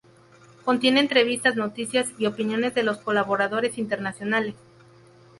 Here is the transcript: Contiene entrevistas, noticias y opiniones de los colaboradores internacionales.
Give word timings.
Contiene 0.65 0.99
entrevistas, 0.99 1.55
noticias 1.57 2.07
y 2.17 2.25
opiniones 2.25 2.73
de 2.73 2.81
los 2.81 2.97
colaboradores 2.97 3.77
internacionales. 3.77 4.55